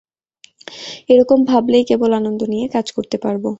[1.09, 3.43] এ রকম ভাবলেই কেবল আনন্দ নিয়ে কাজ করতে পারব।